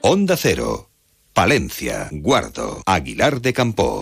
Onda 0.00 0.36
Cero, 0.36 0.90
Palencia, 1.32 2.08
Guardo, 2.12 2.82
Aguilar 2.86 3.40
de 3.40 3.52
Campo. 3.52 4.00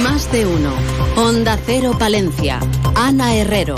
Más 0.00 0.30
de 0.30 0.46
uno. 0.46 0.72
Onda 1.16 1.58
Cero 1.66 1.96
Palencia. 1.98 2.60
Ana 2.94 3.34
Herrero. 3.34 3.74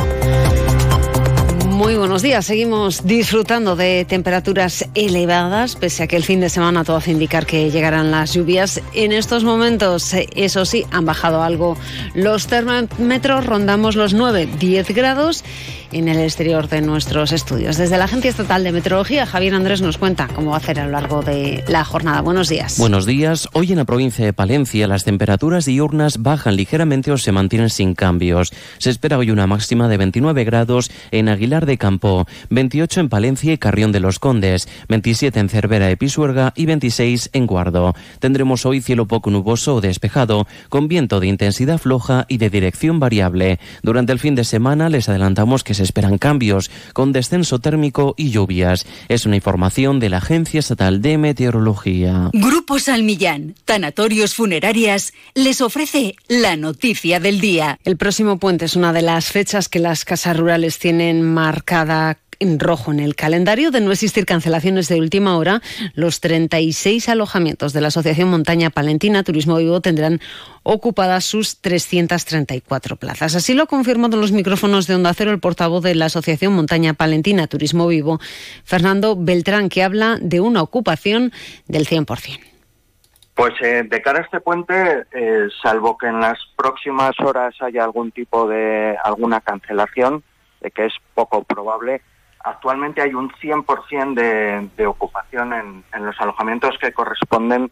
Muy 1.69 1.97
buenos 1.97 2.21
días. 2.21 2.45
Seguimos 2.45 3.05
disfrutando 3.07 3.77
de 3.77 4.05
temperaturas 4.05 4.87
elevadas, 4.95 5.75
pese 5.75 6.03
a 6.03 6.07
que 6.07 6.17
el 6.17 6.23
fin 6.23 6.41
de 6.41 6.51
semana 6.51 6.85
todo 6.85 6.99
hace 6.99 7.11
indicar 7.13 7.47
que 7.47 7.71
llegarán 7.71 8.11
las 8.11 8.35
lluvias. 8.35 8.81
En 8.93 9.11
estos 9.11 9.43
momentos, 9.43 10.15
eso 10.37 10.65
sí, 10.67 10.85
han 10.91 11.07
bajado 11.07 11.43
algo 11.43 11.79
los 12.15 12.47
termómetros, 12.47 13.47
rondamos 13.47 13.97
los 13.97 14.15
9-10 14.15 14.95
grados 14.95 15.45
en 15.93 16.09
el 16.09 16.19
exterior 16.19 16.69
de 16.69 16.81
nuestros 16.81 17.33
estudios. 17.33 17.77
Desde 17.77 17.99
la 17.99 18.05
Agencia 18.05 18.31
Estatal 18.31 18.65
de 18.65 18.73
Meteorología, 18.73 19.27
Javier 19.27 19.55
Andrés 19.55 19.83
nos 19.83 19.99
cuenta 19.99 20.29
cómo 20.35 20.51
va 20.51 20.57
a 20.57 20.59
hacer 20.59 20.81
a 20.81 20.87
lo 20.87 20.93
largo 20.93 21.23
de 21.23 21.63
la 21.69 21.85
jornada. 21.85 22.21
Buenos 22.21 22.49
días. 22.49 22.79
Buenos 22.79 23.07
días. 23.07 23.49
Hoy 23.53 23.73
en 23.73 23.79
la 23.79 23.85
provincia 23.85 24.25
de 24.25 24.33
Palencia 24.33 24.89
las 24.89 25.05
temperaturas 25.05 25.67
diurnas 25.67 26.23
bajan 26.23 26.57
ligeramente 26.57 27.13
o 27.13 27.19
se 27.19 27.33
mantienen 27.33 27.71
sin 27.71 27.95
cambios. 27.95 28.53
Se 28.79 28.91
espera 28.91 29.19
hoy 29.19 29.31
una 29.31 29.47
máxima 29.47 29.89
de 29.89 29.99
29 29.99 30.45
grados 30.45 30.91
en 31.11 31.29
Aguilar 31.29 31.67
de 31.67 31.79
Campo, 31.79 32.27
28 32.51 33.01
en 33.01 33.09
Palencia 33.09 33.53
y 33.53 33.59
Carrión 33.59 33.93
de 33.93 34.01
los 34.01 34.19
Condes, 34.19 34.69
27 34.89 35.39
en 35.39 35.49
Cervera 35.49 35.87
de 35.87 35.97
Pisuerga 35.97 36.53
y 36.57 36.67
26 36.67 37.31
en 37.33 37.47
Guardo. 37.47 37.95
Tendremos 38.19 38.65
hoy 38.67 38.81
cielo 38.81 39.07
poco 39.07 39.31
nuboso 39.31 39.77
o 39.77 39.81
despejado, 39.81 40.47
con 40.69 40.89
viento 40.89 41.21
de 41.21 41.27
intensidad 41.27 41.79
floja 41.79 42.25
y 42.29 42.39
de 42.39 42.51
dirección 42.51 42.99
variable. 42.99 43.59
Durante 43.83 44.13
el 44.13 44.19
fin 44.19 44.35
de 44.35 44.45
semana 44.45 44.89
les 44.89 45.09
adelantamos 45.09 45.65
que 45.65 45.75
se 45.75 45.82
esperan 45.85 46.19
cambios, 46.19 46.71
con 46.93 47.13
descenso 47.13 47.59
térmico 47.59 48.15
y 48.17 48.31
lluvias. 48.31 48.87
Es 49.09 49.27
una 49.27 49.37
información 49.37 50.01
de 50.01 50.09
la 50.09 50.19
Agencia 50.19 50.61
Estatal 50.61 51.03
de 51.03 51.19
Meteorología. 51.19 52.31
Grupo 52.33 52.79
Salmillán, 52.79 53.55
Tanatorios 53.65 54.35
Funerarias, 54.35 55.13
les 55.35 55.61
ofrece 55.61 56.17
la 56.29 56.57
noticia 56.57 57.21
del 57.21 57.41
día. 57.41 57.79
El 57.85 57.97
próximo 57.97 58.39
puente 58.39 58.65
es 58.67 58.77
una 58.77 58.93
de 58.93 59.03
las 59.03 59.27
fechas 59.27 59.69
que 59.69 59.79
las 59.79 60.05
casas 60.05 60.37
rurales 60.37 60.79
tienen 60.79 61.23
marcada 61.23 62.19
en 62.43 62.59
rojo 62.59 62.93
en 62.93 63.01
el 63.01 63.15
calendario 63.15 63.71
de 63.71 63.81
no 63.81 63.93
existir 63.93 64.27
cancelaciones 64.27 64.89
de 64.89 64.99
última 64.99 65.37
hora, 65.39 65.63
los 65.95 66.21
36 66.21 67.09
alojamientos 67.09 67.73
de 67.73 67.81
la 67.81 67.89
Asociación 67.89 68.29
Montaña 68.29 68.71
Palentina 68.71 69.23
Turismo 69.23 69.57
Vivo 69.57 69.81
tendrán 69.81 70.21
ocupadas 70.65 71.25
sus 71.25 71.61
334 71.61 72.97
plazas. 72.97 73.35
Así 73.35 73.55
lo 73.55 73.63
ha 73.65 73.67
confirmado 73.67 74.17
en 74.17 74.21
los 74.21 74.33
micrófonos 74.33 74.87
de 74.87 74.97
Onda 74.97 75.15
Cero 75.15 75.31
el 75.31 75.41
portavoz 75.41 75.83
de 75.83 75.95
la 75.95 76.07
Asociación 76.07 76.53
Montaña 76.53 76.95
Palentina 76.95 77.47
Turismo 77.47 77.87
Vivo, 77.87 78.19
Fernando 78.65 79.17
Beltrán, 79.17 79.69
que 79.69 79.83
habla 79.83 80.19
de 80.21 80.41
una 80.41 80.63
ocupación 80.63 81.33
del 81.69 81.87
100%. 81.87 82.41
Pues 83.35 83.55
eh, 83.63 83.83
de 83.89 84.03
cara 84.03 84.19
a 84.19 84.23
este 84.23 84.41
puente, 84.41 85.07
eh, 85.13 85.49
salvo 85.63 85.97
que 85.97 86.07
en 86.07 86.21
las 86.21 86.39
próximas 86.55 87.19
horas 87.21 87.55
haya 87.61 87.83
algún 87.83 88.11
tipo 88.13 88.47
de 88.47 88.97
alguna 89.03 89.41
cancelación, 89.41 90.23
de 90.61 90.71
que 90.71 90.87
es 90.87 90.93
poco 91.15 91.43
probable, 91.43 92.03
actualmente 92.45 93.03
hay 93.03 93.15
un 93.15 93.31
100% 93.31 94.15
de, 94.15 94.69
de 94.77 94.87
ocupación 94.87 95.53
en, 95.53 95.85
en, 95.93 96.07
los 96.07 96.21
alojamientos 96.21 96.77
que 96.79 96.93
corresponden, 96.93 97.71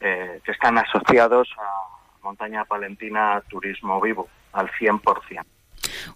eh, 0.00 0.40
que 0.44 0.52
están 0.52 0.78
asociados 0.78 1.48
a 1.58 2.22
Montaña 2.22 2.64
Palentina 2.64 3.42
Turismo 3.48 4.00
Vivo, 4.00 4.28
al 4.52 4.70
100% 4.70 5.44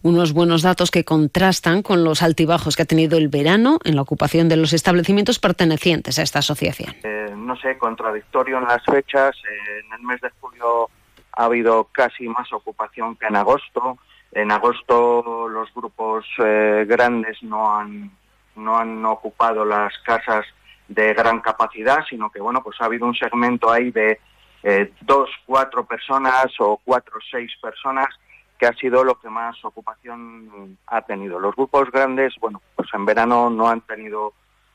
unos 0.03 0.33
buenos 0.33 0.63
datos 0.63 0.91
que 0.91 1.05
contrastan 1.05 1.83
con 1.83 2.05
los 2.05 2.23
altibajos 2.23 2.77
que 2.77 2.83
ha 2.83 2.87
tenido 2.87 3.19
el 3.19 3.29
verano 3.29 3.79
en 3.85 3.97
la 3.97 4.03
ocupación 4.03 4.49
de 4.49 4.57
los 4.57 4.73
establecimientos 4.73 5.39
pertenecientes 5.39 6.19
a 6.19 6.23
esta 6.23 6.41
asociación. 6.41 6.95
Eh, 7.03 7.33
no 7.37 7.57
sé, 7.57 7.79
contradictorio 7.79 8.59
en 8.59 8.65
las 8.65 8.85
fechas. 8.85 9.37
Eh, 9.37 9.81
en 9.85 9.93
el 9.93 10.03
mes 10.03 10.20
de 10.20 10.31
julio 10.41 10.91
ha 11.33 11.45
habido 11.45 11.85
casi 11.92 12.29
más 12.29 12.53
ocupación 12.53 13.17
que 13.17 13.27
en 13.27 13.37
agosto. 13.37 13.98
En 14.33 14.50
agosto 14.50 15.48
los 15.48 15.72
grupos 15.74 16.27
eh, 16.39 16.84
grandes 16.86 17.42
no 17.42 17.77
han, 17.77 18.11
no 18.56 18.77
han 18.77 19.05
ocupado 19.05 19.64
las 19.64 19.96
casas 20.05 20.44
de 20.86 21.14
gran 21.14 21.40
capacidad, 21.40 22.05
sino 22.08 22.30
que 22.30 22.40
bueno, 22.40 22.62
pues 22.62 22.80
ha 22.80 22.86
habido 22.86 23.06
un 23.06 23.14
segmento 23.14 23.70
ahí 23.70 23.90
de 23.90 24.20
eh, 24.62 24.92
dos, 25.02 25.30
cuatro 25.46 25.84
personas 25.84 26.46
o 26.58 26.80
cuatro, 26.84 27.18
seis 27.30 27.52
personas 27.61 28.08
que 28.58 28.66
ha 28.66 28.72
sido 28.72 29.05
lo 29.05 29.18
que 29.20 29.30
más 29.30 29.64
ocupación 29.64 30.77
ha 30.89 31.02
tenido. 31.02 31.39
Los 31.39 31.55
grupos 31.55 31.90
grandes, 31.92 32.34
bueno, 32.40 32.60
pues 32.74 32.89
en 32.92 33.05
verano 33.05 33.50
no 33.50 33.68
han 33.68 33.83
tenido 33.83 34.33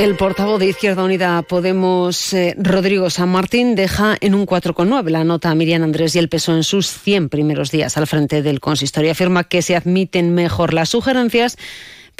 El 0.00 0.16
portavoz 0.16 0.58
de 0.58 0.66
Izquierda 0.66 1.04
Unida 1.04 1.42
Podemos, 1.42 2.32
eh, 2.32 2.54
Rodrigo 2.56 3.10
San 3.10 3.28
Martín, 3.28 3.74
deja 3.74 4.16
en 4.22 4.34
un 4.34 4.46
4,9 4.46 5.10
la 5.10 5.24
nota 5.24 5.50
a 5.50 5.54
Miriam 5.54 5.82
Andrés 5.82 6.16
y 6.16 6.18
el 6.18 6.30
peso 6.30 6.56
en 6.56 6.64
sus 6.64 6.86
100 6.86 7.28
primeros 7.28 7.70
días 7.70 7.98
al 7.98 8.06
frente 8.06 8.40
del 8.40 8.60
consistorio. 8.60 9.12
Afirma 9.12 9.44
que 9.44 9.60
se 9.60 9.76
admiten 9.76 10.34
mejor 10.34 10.72
las 10.72 10.88
sugerencias 10.88 11.58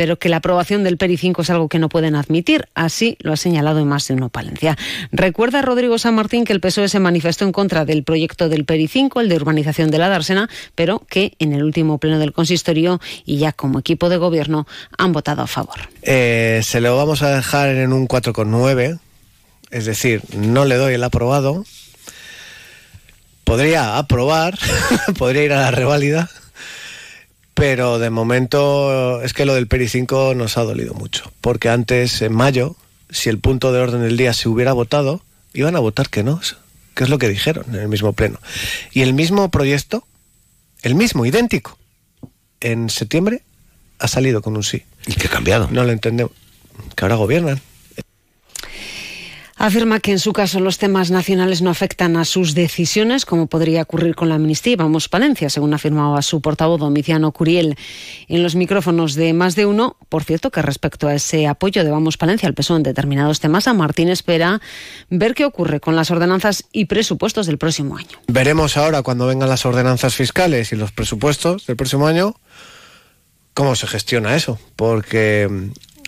pero 0.01 0.19
que 0.19 0.31
la 0.31 0.37
aprobación 0.37 0.83
del 0.83 0.97
PERI 0.97 1.19
5 1.19 1.43
es 1.43 1.51
algo 1.51 1.69
que 1.69 1.79
no 1.79 1.91
pueden 1.91 2.15
admitir. 2.15 2.67
Así 2.75 3.19
lo 3.21 3.35
ha 3.35 3.37
señalado 3.37 3.81
en 3.81 3.87
más 3.87 4.09
de 4.09 4.15
uno 4.15 4.31
Palencia. 4.31 4.79
Recuerda 5.13 5.61
Rodrigo 5.61 5.99
San 5.99 6.15
Martín 6.15 6.47
que 6.47 6.55
el 6.55 6.61
PSOE 6.61 6.89
se 6.89 7.01
manifestó 7.01 7.45
en 7.45 7.53
contra 7.53 7.85
del 7.85 8.03
proyecto 8.03 8.49
del 8.49 8.65
PERI 8.65 8.89
5, 8.89 9.21
el 9.21 9.29
de 9.29 9.37
urbanización 9.37 9.91
de 9.91 9.99
la 9.99 10.09
Dársena, 10.09 10.49
pero 10.75 11.03
que 11.07 11.35
en 11.39 11.53
el 11.53 11.63
último 11.63 11.99
pleno 11.99 12.19
del 12.19 12.33
consistorio 12.33 12.99
y 13.27 13.37
ya 13.37 13.53
como 13.53 13.79
equipo 13.79 14.09
de 14.09 14.17
gobierno 14.17 14.67
han 14.97 15.13
votado 15.13 15.43
a 15.43 15.47
favor. 15.47 15.77
Eh, 16.01 16.63
se 16.65 16.81
lo 16.81 16.97
vamos 16.97 17.21
a 17.21 17.37
dejar 17.37 17.69
en 17.69 17.93
un 17.93 18.09
4,9, 18.09 19.01
es 19.71 19.85
decir, 19.85 20.23
no 20.35 20.65
le 20.65 20.77
doy 20.77 20.95
el 20.95 21.05
aprobado. 21.05 21.67
Podría 23.45 23.99
aprobar, 23.99 24.59
podría 25.19 25.45
ir 25.45 25.53
a 25.53 25.61
la 25.61 25.71
reválida 25.71 26.31
pero 27.55 27.99
de 27.99 28.11
momento 28.11 29.23
es 29.23 29.33
que 29.33 29.45
lo 29.45 29.55
del 29.55 29.67
Peri 29.67 29.89
5 29.89 30.35
nos 30.35 30.57
ha 30.57 30.63
dolido 30.63 30.95
mucho, 30.95 31.33
porque 31.41 31.69
antes, 31.69 32.23
en 32.23 32.35
mayo, 32.35 32.77
si 33.11 33.29
el 33.29 33.39
punto 33.39 33.73
de 33.73 33.81
orden 33.81 34.03
del 34.03 34.17
día 34.17 34.33
se 34.33 34.49
hubiera 34.49 34.73
votado, 34.73 35.23
iban 35.53 35.77
a 35.77 35.81
votar 35.81 36.09
que 36.09 36.23
no, 36.23 36.41
que 36.95 37.05
es 37.05 37.11
lo 37.11 37.19
que 37.19 37.29
dijeron 37.29 37.65
en 37.69 37.81
el 37.81 37.89
mismo 37.89 38.13
pleno. 38.13 38.39
Y 38.93 39.03
el 39.03 39.15
mismo 39.15 39.51
proyecto, 39.51 40.07
el 40.83 40.95
mismo, 40.95 41.27
idéntico, 41.27 41.79
en 42.61 42.91
septiembre 42.91 43.43
ha 43.99 44.09
salido 44.09 44.43
con 44.43 44.57
un 44.57 44.63
sí. 44.63 44.85
¿Y 45.07 45.15
qué 45.15 45.27
ha 45.27 45.31
cambiado? 45.31 45.69
No 45.71 45.85
lo 45.85 45.93
entendemos. 45.93 46.33
Que 46.95 47.05
ahora 47.05 47.17
gobiernan. 47.17 47.61
Afirma 49.63 50.01
que 50.01 50.11
en 50.11 50.19
su 50.19 50.33
caso 50.33 50.59
los 50.59 50.79
temas 50.79 51.11
nacionales 51.11 51.61
no 51.61 51.69
afectan 51.69 52.17
a 52.17 52.25
sus 52.25 52.55
decisiones, 52.55 53.27
como 53.27 53.47
podría 53.47 53.83
ocurrir 53.83 54.15
con 54.15 54.31
la 54.31 54.37
amnistía 54.37 54.73
y 54.73 54.77
Vamos 54.77 55.11
Palencia, 55.11 55.51
según 55.51 55.75
afirmaba 55.75 56.23
su 56.23 56.41
portavoz 56.41 56.81
Domiciano 56.81 57.31
Curiel 57.31 57.77
en 58.29 58.43
los 58.43 58.55
micrófonos 58.55 59.15
de 59.17 59.35
Más 59.35 59.57
de 59.57 59.67
Uno. 59.67 59.99
Por 60.09 60.25
cierto, 60.25 60.51
que 60.51 60.63
respecto 60.63 61.09
a 61.09 61.15
ese 61.15 61.47
apoyo 61.47 61.85
de 61.85 61.91
Vamos 61.91 62.17
Palencia 62.17 62.49
al 62.49 62.55
PSOE 62.55 62.79
en 62.79 62.85
determinados 62.85 63.41
temas, 63.41 63.69
a 63.69 63.75
Martín 63.75 64.09
espera 64.09 64.63
ver 65.11 65.35
qué 65.35 65.45
ocurre 65.45 65.79
con 65.79 65.95
las 65.95 66.11
ordenanzas 66.11 66.65
y 66.73 66.87
presupuestos 66.87 67.47
del 67.47 67.59
próximo 67.59 67.99
año. 67.99 68.19
Veremos 68.29 68.79
ahora, 68.79 69.03
cuando 69.03 69.27
vengan 69.27 69.51
las 69.51 69.67
ordenanzas 69.67 70.15
fiscales 70.15 70.73
y 70.73 70.77
los 70.77 70.91
presupuestos 70.91 71.67
del 71.67 71.77
próximo 71.77 72.07
año, 72.07 72.35
cómo 73.53 73.77
se 73.77 73.87
gestiona 73.87 74.37
eso. 74.37 74.59
Porque 74.77 75.51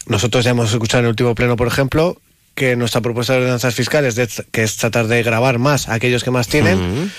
nosotros 0.06 0.42
ya 0.42 0.52
hemos 0.52 0.72
escuchado 0.72 1.00
en 1.00 1.04
el 1.04 1.10
último 1.10 1.34
pleno, 1.34 1.56
por 1.56 1.68
ejemplo, 1.68 2.16
que 2.62 2.76
nuestra 2.76 3.00
propuesta 3.00 3.32
de 3.32 3.40
ordenanzas 3.40 3.74
fiscales, 3.74 4.14
de, 4.14 4.28
que 4.52 4.62
es 4.62 4.76
tratar 4.76 5.08
de 5.08 5.20
grabar 5.24 5.58
más 5.58 5.88
a 5.88 5.94
aquellos 5.94 6.22
que 6.22 6.30
más 6.30 6.46
tienen, 6.46 6.78
uh 6.78 6.82
-huh. 6.82 7.10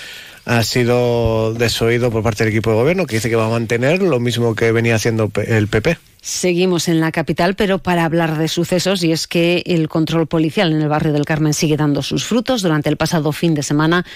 ha 0.46 0.62
sido 0.62 1.52
desoído 1.52 2.10
por 2.10 2.22
parte 2.22 2.44
del 2.44 2.52
equipo 2.54 2.70
de 2.70 2.76
gobierno, 2.76 3.04
que 3.04 3.16
dice 3.16 3.28
que 3.28 3.36
va 3.36 3.44
a 3.44 3.50
mantener 3.50 4.00
lo 4.00 4.20
mismo 4.20 4.54
que 4.54 4.72
venía 4.72 4.94
haciendo 4.94 5.30
el 5.46 5.68
PP. 5.68 5.98
Seguimos 6.26 6.88
en 6.88 7.00
la 7.00 7.12
capital, 7.12 7.54
pero 7.54 7.80
para 7.80 8.06
hablar 8.06 8.38
de 8.38 8.48
sucesos, 8.48 9.04
y 9.04 9.12
es 9.12 9.26
que 9.26 9.62
el 9.66 9.90
control 9.90 10.26
policial 10.26 10.72
en 10.72 10.80
el 10.80 10.88
barrio 10.88 11.12
del 11.12 11.26
Carmen 11.26 11.52
sigue 11.52 11.76
dando 11.76 12.00
sus 12.00 12.24
frutos. 12.24 12.62
Durante 12.62 12.88
el 12.88 12.96
pasado 12.96 13.30
fin 13.30 13.52
de 13.52 13.62
semana, 13.62 14.06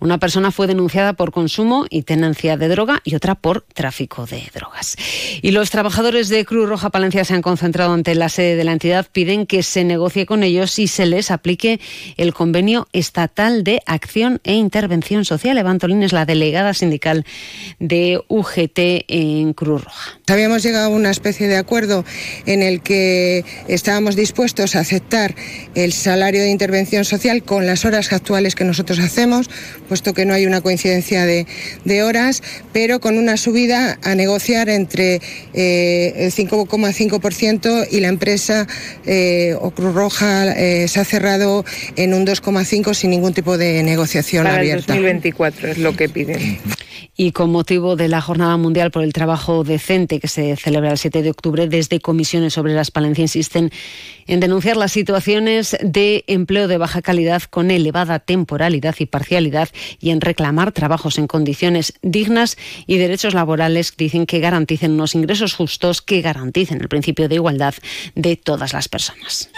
una 0.00 0.16
persona 0.16 0.50
fue 0.50 0.66
denunciada 0.66 1.12
por 1.12 1.30
consumo 1.30 1.84
y 1.90 2.02
tenencia 2.02 2.56
de 2.56 2.68
droga 2.68 3.02
y 3.04 3.14
otra 3.14 3.34
por 3.34 3.66
tráfico 3.74 4.24
de 4.24 4.42
drogas. 4.54 4.96
Y 5.42 5.50
los 5.50 5.70
trabajadores 5.70 6.30
de 6.30 6.46
Cruz 6.46 6.66
Roja 6.66 6.88
Palencia 6.88 7.26
se 7.26 7.34
han 7.34 7.42
concentrado 7.42 7.92
ante 7.92 8.14
la 8.14 8.30
sede 8.30 8.56
de 8.56 8.64
la 8.64 8.72
entidad. 8.72 9.06
Piden 9.12 9.44
que 9.44 9.62
se 9.62 9.84
negocie 9.84 10.24
con 10.24 10.42
ellos 10.42 10.78
y 10.78 10.88
se 10.88 11.04
les 11.04 11.30
aplique 11.30 11.80
el 12.16 12.32
convenio 12.32 12.88
estatal 12.94 13.62
de 13.62 13.82
acción 13.84 14.40
e 14.44 14.54
intervención 14.54 15.26
social. 15.26 15.58
Evantolín 15.58 16.02
es 16.02 16.14
la 16.14 16.24
delegada 16.24 16.72
sindical 16.72 17.26
de 17.78 18.22
UGT 18.28 19.04
en 19.06 19.52
Cruz 19.52 19.84
Roja. 19.84 20.18
Habíamos 20.28 20.62
llegado 20.62 20.86
a 20.86 20.96
una 20.96 21.10
especie 21.10 21.46
de 21.46 21.49
acuerdo 21.56 22.04
en 22.46 22.62
el 22.62 22.80
que 22.80 23.44
estábamos 23.68 24.16
dispuestos 24.16 24.76
a 24.76 24.80
aceptar 24.80 25.34
el 25.74 25.92
salario 25.92 26.42
de 26.42 26.50
intervención 26.50 27.04
social 27.04 27.42
con 27.42 27.66
las 27.66 27.84
horas 27.84 28.12
actuales 28.12 28.54
que 28.54 28.64
nosotros 28.64 28.98
hacemos 28.98 29.48
puesto 29.88 30.14
que 30.14 30.24
no 30.24 30.34
hay 30.34 30.46
una 30.46 30.60
coincidencia 30.60 31.26
de, 31.26 31.46
horas, 32.02 32.42
pero 32.72 33.00
con 33.00 33.18
una 33.18 33.36
subida 33.36 33.98
a 34.02 34.14
negociar 34.14 34.68
entre 34.68 35.20
eh, 35.52 36.12
el 36.16 36.32
5,5% 36.32 37.88
y 37.90 38.00
la 38.00 38.08
empresa 38.08 38.66
eh, 39.04 39.56
o 39.60 39.72
Cruz 39.72 39.94
Roja 39.94 40.52
eh, 40.52 40.88
se 40.88 41.00
ha 41.00 41.04
cerrado 41.04 41.64
en 41.96 42.14
un 42.14 42.24
2,5% 42.24 42.94
sin 42.94 43.10
ningún 43.10 43.34
tipo 43.34 43.58
de 43.58 43.82
negociación 43.82 44.44
Para 44.44 44.58
abierta. 44.58 44.94
El 44.94 45.02
2024 45.02 45.68
es 45.68 45.78
lo 45.78 45.96
que 45.96 46.08
piden. 46.08 46.58
Y 47.16 47.32
con 47.32 47.50
motivo 47.50 47.96
de 47.96 48.08
la 48.08 48.20
Jornada 48.20 48.56
Mundial 48.56 48.90
por 48.90 49.02
el 49.02 49.12
Trabajo 49.12 49.64
Decente 49.64 50.20
que 50.20 50.28
se 50.28 50.56
celebra 50.56 50.92
el 50.92 50.98
7 50.98 51.22
de 51.22 51.30
octubre, 51.30 51.39
desde 51.42 52.00
comisiones 52.00 52.58
obreras 52.58 52.90
Palencia 52.90 53.22
insisten 53.22 53.70
en 54.26 54.40
denunciar 54.40 54.76
las 54.76 54.92
situaciones 54.92 55.76
de 55.82 56.24
empleo 56.26 56.68
de 56.68 56.78
baja 56.78 57.02
calidad 57.02 57.42
con 57.42 57.70
elevada 57.70 58.18
temporalidad 58.18 58.94
y 58.98 59.06
parcialidad 59.06 59.68
y 59.98 60.10
en 60.10 60.20
reclamar 60.20 60.72
trabajos 60.72 61.18
en 61.18 61.26
condiciones 61.26 61.94
dignas 62.02 62.56
y 62.86 62.98
derechos 62.98 63.34
laborales, 63.34 63.94
dicen 63.96 64.26
que 64.26 64.40
garanticen 64.40 64.92
unos 64.92 65.14
ingresos 65.14 65.54
justos 65.54 66.02
que 66.02 66.20
garanticen 66.20 66.80
el 66.80 66.88
principio 66.88 67.28
de 67.28 67.36
igualdad 67.36 67.74
de 68.14 68.36
todas 68.36 68.72
las 68.72 68.88
personas. 68.88 69.50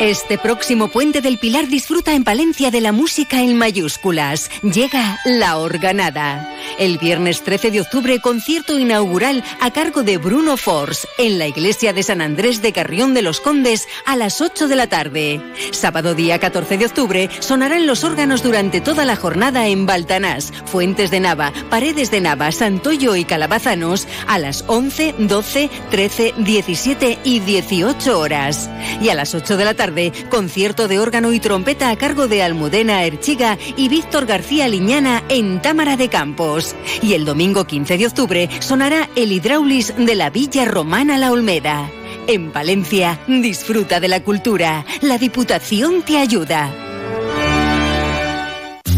Este 0.00 0.36
próximo 0.36 0.88
puente 0.88 1.20
del 1.20 1.38
Pilar 1.38 1.68
disfruta 1.68 2.12
en 2.12 2.24
Palencia 2.24 2.72
de 2.72 2.80
la 2.80 2.90
música 2.90 3.40
en 3.40 3.56
mayúsculas. 3.56 4.50
Llega 4.62 5.20
La 5.24 5.58
Organada. 5.58 6.51
El 6.82 6.98
viernes 6.98 7.44
13 7.44 7.70
de 7.70 7.80
octubre, 7.80 8.20
concierto 8.20 8.76
inaugural 8.76 9.44
a 9.60 9.70
cargo 9.70 10.02
de 10.02 10.18
Bruno 10.18 10.56
Force 10.56 11.06
en 11.16 11.38
la 11.38 11.46
iglesia 11.46 11.92
de 11.92 12.02
San 12.02 12.20
Andrés 12.20 12.60
de 12.60 12.72
Carrión 12.72 13.14
de 13.14 13.22
los 13.22 13.38
Condes 13.38 13.86
a 14.04 14.16
las 14.16 14.40
8 14.40 14.66
de 14.66 14.74
la 14.74 14.88
tarde. 14.88 15.40
Sábado 15.70 16.16
día 16.16 16.40
14 16.40 16.78
de 16.78 16.86
octubre 16.86 17.30
sonarán 17.38 17.86
los 17.86 18.02
órganos 18.02 18.42
durante 18.42 18.80
toda 18.80 19.04
la 19.04 19.14
jornada 19.14 19.68
en 19.68 19.86
Baltanás, 19.86 20.52
Fuentes 20.64 21.12
de 21.12 21.20
Nava, 21.20 21.52
Paredes 21.70 22.10
de 22.10 22.20
Nava, 22.20 22.50
Santoyo 22.50 23.14
y 23.14 23.24
Calabazanos 23.24 24.08
a 24.26 24.40
las 24.40 24.64
11, 24.66 25.14
12, 25.18 25.70
13, 25.88 26.34
17 26.38 27.18
y 27.22 27.38
18 27.38 28.18
horas. 28.18 28.68
Y 29.00 29.08
a 29.10 29.14
las 29.14 29.36
8 29.36 29.56
de 29.56 29.64
la 29.64 29.74
tarde, 29.74 30.12
concierto 30.30 30.88
de 30.88 30.98
órgano 30.98 31.32
y 31.32 31.38
trompeta 31.38 31.90
a 31.90 31.96
cargo 31.96 32.26
de 32.26 32.42
Almudena 32.42 33.04
Erchiga 33.04 33.56
y 33.76 33.88
Víctor 33.88 34.26
García 34.26 34.66
Liñana 34.66 35.22
en 35.28 35.62
Támara 35.62 35.96
de 35.96 36.08
Campos. 36.08 36.71
Y 37.00 37.14
el 37.14 37.24
domingo 37.24 37.64
15 37.64 37.98
de 37.98 38.06
octubre 38.06 38.48
sonará 38.60 39.08
el 39.16 39.32
Hidraulis 39.32 39.94
de 39.96 40.14
la 40.14 40.30
Villa 40.30 40.64
Romana 40.64 41.18
La 41.18 41.32
Olmeda. 41.32 41.90
En 42.26 42.52
Valencia, 42.52 43.18
disfruta 43.26 43.98
de 44.00 44.08
la 44.08 44.22
cultura. 44.22 44.84
La 45.00 45.18
Diputación 45.18 46.02
te 46.02 46.18
ayuda. 46.18 46.91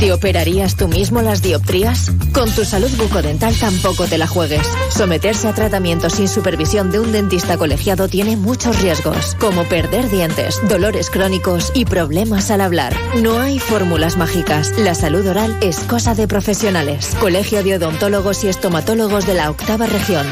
¿Te 0.04 0.12
operarías 0.12 0.76
tú 0.76 0.86
mismo 0.86 1.22
las 1.22 1.40
dioptrías? 1.40 2.12
Con 2.34 2.50
tu 2.50 2.66
salud 2.66 2.90
bucodental 2.98 3.56
tampoco 3.56 4.04
te 4.04 4.18
la 4.18 4.26
juegues. 4.26 4.60
Someterse 4.90 5.48
a 5.48 5.54
tratamiento 5.54 6.10
sin 6.10 6.28
supervisión 6.28 6.90
de 6.90 7.00
un 7.00 7.10
dentista 7.10 7.56
colegiado 7.56 8.06
tiene 8.06 8.36
muchos 8.36 8.82
riesgos, 8.82 9.34
como 9.40 9.64
perder 9.64 10.10
dientes, 10.10 10.60
dolores 10.68 11.08
crónicos 11.08 11.72
y 11.74 11.86
problemas 11.86 12.50
al 12.50 12.60
hablar. 12.60 12.94
No 13.22 13.38
hay 13.38 13.58
fórmulas 13.58 14.18
mágicas. 14.18 14.78
La 14.78 14.94
salud 14.94 15.26
oral 15.26 15.56
es 15.62 15.78
cosa 15.80 16.14
de 16.14 16.28
profesionales. 16.28 17.16
Colegio 17.18 17.64
de 17.64 17.76
Odontólogos 17.76 18.44
y 18.44 18.48
Estomatólogos 18.48 19.24
de 19.26 19.32
la 19.32 19.48
Octava 19.48 19.86
Región. 19.86 20.26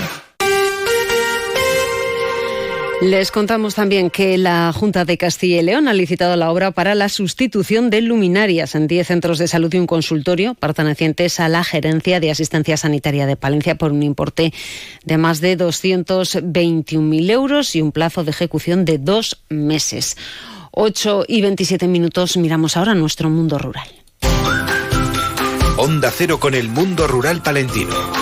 Les 3.02 3.32
contamos 3.32 3.74
también 3.74 4.10
que 4.10 4.38
la 4.38 4.72
Junta 4.72 5.04
de 5.04 5.18
Castilla 5.18 5.58
y 5.58 5.62
León 5.64 5.88
ha 5.88 5.92
licitado 5.92 6.36
la 6.36 6.52
obra 6.52 6.70
para 6.70 6.94
la 6.94 7.08
sustitución 7.08 7.90
de 7.90 8.00
luminarias 8.00 8.76
en 8.76 8.86
10 8.86 9.08
centros 9.08 9.38
de 9.40 9.48
salud 9.48 9.74
y 9.74 9.78
un 9.78 9.88
consultorio 9.88 10.54
pertenecientes 10.54 11.40
a 11.40 11.48
la 11.48 11.64
Gerencia 11.64 12.20
de 12.20 12.30
Asistencia 12.30 12.76
Sanitaria 12.76 13.26
de 13.26 13.34
Palencia 13.34 13.74
por 13.74 13.90
un 13.90 14.04
importe 14.04 14.54
de 15.04 15.18
más 15.18 15.40
de 15.40 15.58
221.000 15.58 17.30
euros 17.32 17.74
y 17.74 17.82
un 17.82 17.90
plazo 17.90 18.22
de 18.22 18.30
ejecución 18.30 18.84
de 18.84 18.98
dos 18.98 19.42
meses. 19.48 20.16
8 20.70 21.24
y 21.26 21.42
27 21.42 21.88
minutos 21.88 22.36
miramos 22.36 22.76
ahora 22.76 22.94
nuestro 22.94 23.28
mundo 23.28 23.58
rural. 23.58 23.88
Onda 25.76 26.12
Cero 26.16 26.38
con 26.38 26.54
el 26.54 26.68
mundo 26.68 27.08
rural 27.08 27.42
palentino. 27.42 28.21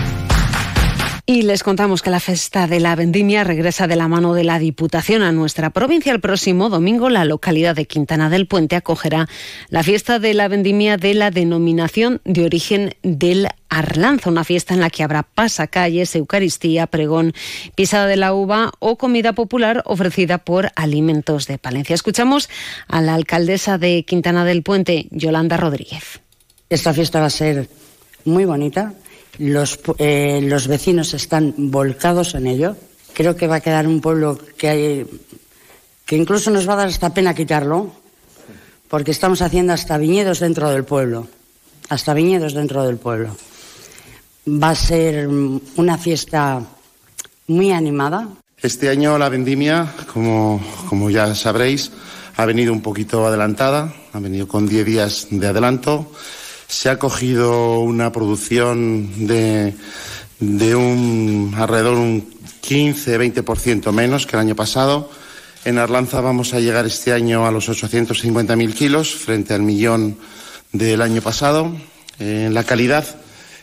Y 1.31 1.43
les 1.43 1.63
contamos 1.63 2.01
que 2.01 2.09
la 2.09 2.19
festa 2.19 2.67
de 2.67 2.81
la 2.81 2.93
vendimia 2.93 3.45
regresa 3.45 3.87
de 3.87 3.95
la 3.95 4.09
mano 4.09 4.33
de 4.33 4.43
la 4.43 4.59
Diputación 4.59 5.21
a 5.23 5.31
nuestra 5.31 5.69
provincia. 5.69 6.11
El 6.11 6.19
próximo 6.19 6.69
domingo, 6.69 7.09
la 7.09 7.23
localidad 7.23 7.73
de 7.73 7.85
Quintana 7.87 8.29
del 8.29 8.47
Puente 8.47 8.75
acogerá 8.75 9.29
la 9.69 9.81
fiesta 9.81 10.19
de 10.19 10.33
la 10.33 10.49
vendimia 10.49 10.97
de 10.97 11.13
la 11.13 11.31
denominación 11.31 12.19
de 12.25 12.43
origen 12.43 12.95
del 13.01 13.47
Arlanza, 13.69 14.29
una 14.29 14.43
fiesta 14.43 14.73
en 14.73 14.81
la 14.81 14.89
que 14.89 15.03
habrá 15.03 15.23
pasacalles, 15.23 16.17
Eucaristía, 16.17 16.85
pregón, 16.85 17.31
pisada 17.75 18.07
de 18.07 18.17
la 18.17 18.33
uva 18.33 18.71
o 18.79 18.97
comida 18.97 19.31
popular 19.31 19.83
ofrecida 19.85 20.37
por 20.37 20.73
Alimentos 20.75 21.47
de 21.47 21.57
Palencia. 21.57 21.93
Escuchamos 21.93 22.49
a 22.89 23.01
la 23.01 23.13
alcaldesa 23.13 23.77
de 23.77 24.03
Quintana 24.03 24.43
del 24.43 24.63
Puente, 24.63 25.07
Yolanda 25.11 25.55
Rodríguez. 25.55 26.19
Esta 26.69 26.93
fiesta 26.93 27.21
va 27.21 27.27
a 27.27 27.29
ser 27.29 27.69
muy 28.25 28.43
bonita, 28.43 28.95
los, 29.37 29.79
eh, 29.97 30.39
los 30.43 30.67
vecinos 30.67 31.13
están 31.13 31.53
volcados 31.57 32.35
en 32.35 32.47
ello. 32.47 32.75
Creo 33.13 33.35
que 33.35 33.47
va 33.47 33.57
a 33.57 33.61
quedar 33.61 33.87
un 33.87 34.01
pueblo 34.01 34.37
que, 34.57 34.69
hay, 34.69 35.07
que 36.05 36.15
incluso 36.15 36.51
nos 36.51 36.67
va 36.67 36.73
a 36.73 36.77
dar 36.77 36.87
hasta 36.87 37.13
pena 37.13 37.33
quitarlo, 37.33 37.91
porque 38.87 39.11
estamos 39.11 39.41
haciendo 39.41 39.73
hasta 39.73 39.97
viñedos 39.97 40.39
dentro 40.39 40.69
del 40.69 40.83
pueblo, 40.83 41.27
hasta 41.89 42.13
viñedos 42.13 42.53
dentro 42.53 42.83
del 42.83 42.97
pueblo. 42.97 43.35
Va 44.47 44.69
a 44.69 44.75
ser 44.75 45.27
una 45.27 45.97
fiesta 45.97 46.61
muy 47.47 47.71
animada. 47.71 48.27
Este 48.61 48.89
año 48.89 49.17
la 49.17 49.29
vendimia, 49.29 49.93
como, 50.13 50.61
como 50.87 51.09
ya 51.09 51.33
sabréis, 51.35 51.91
ha 52.37 52.45
venido 52.45 52.73
un 52.73 52.81
poquito 52.81 53.25
adelantada, 53.25 53.93
ha 54.13 54.19
venido 54.19 54.47
con 54.47 54.67
10 54.67 54.85
días 54.85 55.27
de 55.29 55.47
adelanto 55.47 56.11
se 56.71 56.89
ha 56.89 56.97
cogido 56.97 57.81
una 57.81 58.13
producción 58.13 59.27
de, 59.27 59.75
de 60.39 60.75
un 60.75 61.53
alrededor 61.57 61.97
un 61.97 62.25
15-20% 62.63 63.91
menos 63.91 64.25
que 64.25 64.37
el 64.37 64.39
año 64.39 64.55
pasado. 64.55 65.11
En 65.65 65.77
Arlanza 65.77 66.21
vamos 66.21 66.53
a 66.53 66.61
llegar 66.61 66.85
este 66.85 67.11
año 67.11 67.45
a 67.45 67.51
los 67.51 67.67
850.000 67.69 68.73
kilos 68.73 69.13
frente 69.13 69.53
al 69.53 69.63
millón 69.63 70.17
del 70.71 71.01
año 71.01 71.21
pasado. 71.21 71.75
Eh, 72.19 72.49
la 72.49 72.63
calidad 72.63 73.05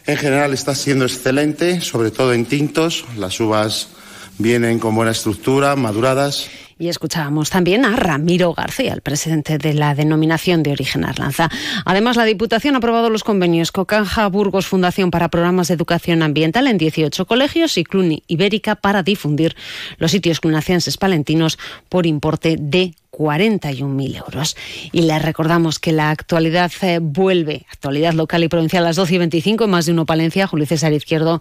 en 0.07 0.19
general 0.19 0.53
está 0.53 0.75
siendo 0.75 1.07
excelente, 1.07 1.81
sobre 1.81 2.11
todo 2.11 2.35
en 2.35 2.45
tintos. 2.45 3.07
Las 3.17 3.41
uvas 3.41 3.89
vienen 4.37 4.79
con 4.79 4.95
buena 4.95 5.13
estructura, 5.13 5.77
maduradas. 5.77 6.51
Y 6.79 6.89
escuchábamos 6.89 7.51
también 7.51 7.85
a 7.85 7.97
Ramiro 7.97 8.55
García, 8.55 8.93
el 8.93 9.01
presidente 9.01 9.59
de 9.59 9.75
la 9.75 9.97
denominación 9.97 10.63
de 10.63 10.71
origen 10.71 11.05
Arlanza. 11.05 11.51
Además, 11.85 12.17
la 12.17 12.25
Diputación 12.25 12.75
ha 12.75 12.79
aprobado 12.79 13.11
los 13.11 13.25
convenios 13.25 13.73
Cocanja 13.73 14.29
Burgos 14.29 14.67
Fundación 14.67 15.11
para 15.11 15.29
programas 15.29 15.69
de 15.69 15.75
educación 15.75 16.23
ambiental 16.23 16.69
en 16.69 16.79
18 16.79 17.27
colegios 17.27 17.77
y 17.79 17.85
Cluny 17.85 18.23
Ibérica 18.29 18.77
para 18.77 19.03
difundir 19.03 19.57
los 19.97 20.13
sitios 20.13 20.39
clunacienses 20.39 20.97
palentinos 20.97 21.59
por 21.89 22.07
importe 22.07 22.57
de 22.61 22.95
41.000 23.11 24.17
euros. 24.17 24.57
Y 24.93 25.03
les 25.03 25.21
recordamos 25.21 25.81
que 25.81 25.91
la 25.91 26.11
actualidad 26.11 26.71
eh, 26.83 27.01
vuelve, 27.03 27.67
actualidad 27.73 28.13
local 28.13 28.45
y 28.45 28.49
provincial 28.49 28.85
a 28.85 28.89
las 28.89 28.97
12 28.97 29.17
y 29.17 29.19
25, 29.19 29.67
más 29.67 29.87
de 29.87 29.93
uno 29.93 30.07
Palencia, 30.07 30.47
Julio 30.47 30.67
César 30.67 30.93
Izquierdo 30.93 31.41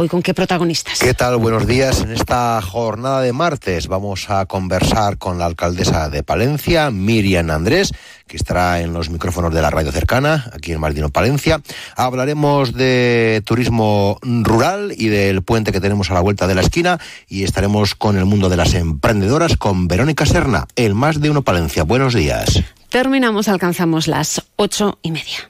Hoy 0.00 0.06
con 0.06 0.22
qué 0.22 0.32
protagonistas. 0.32 1.00
¿Qué 1.00 1.12
tal? 1.12 1.38
Buenos 1.38 1.66
días. 1.66 2.02
En 2.02 2.12
esta 2.12 2.62
jornada 2.62 3.20
de 3.20 3.32
martes 3.32 3.88
vamos 3.88 4.30
a 4.30 4.46
conversar 4.46 5.18
con 5.18 5.40
la 5.40 5.46
alcaldesa 5.46 6.08
de 6.08 6.22
Palencia, 6.22 6.92
Miriam 6.92 7.50
Andrés, 7.50 7.92
que 8.28 8.36
estará 8.36 8.80
en 8.80 8.92
los 8.92 9.10
micrófonos 9.10 9.52
de 9.52 9.60
la 9.60 9.70
radio 9.70 9.90
cercana, 9.90 10.52
aquí 10.54 10.70
en 10.70 10.78
Martino 10.78 11.08
Palencia. 11.08 11.62
Hablaremos 11.96 12.74
de 12.74 13.42
turismo 13.44 14.20
rural 14.22 14.94
y 14.96 15.08
del 15.08 15.42
puente 15.42 15.72
que 15.72 15.80
tenemos 15.80 16.12
a 16.12 16.14
la 16.14 16.20
vuelta 16.20 16.46
de 16.46 16.54
la 16.54 16.60
esquina 16.60 17.00
y 17.26 17.42
estaremos 17.42 17.96
con 17.96 18.16
el 18.16 18.24
mundo 18.24 18.48
de 18.48 18.56
las 18.56 18.74
emprendedoras 18.74 19.56
con 19.56 19.88
Verónica 19.88 20.26
Serna, 20.26 20.68
el 20.76 20.94
más 20.94 21.20
de 21.20 21.30
uno 21.30 21.42
Palencia. 21.42 21.82
Buenos 21.82 22.14
días. 22.14 22.62
Terminamos, 22.88 23.48
alcanzamos 23.48 24.06
las 24.06 24.44
ocho 24.54 25.00
y 25.02 25.10
media. 25.10 25.48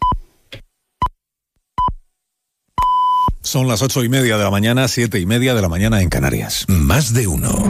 Son 3.48 3.66
las 3.66 3.80
ocho 3.80 4.04
y 4.04 4.10
media 4.10 4.36
de 4.36 4.44
la 4.44 4.50
mañana, 4.50 4.88
siete 4.88 5.20
y 5.20 5.24
media 5.24 5.54
de 5.54 5.62
la 5.62 5.70
mañana 5.70 6.02
en 6.02 6.10
Canarias. 6.10 6.66
Más 6.68 7.14
de 7.14 7.26
uno. 7.26 7.64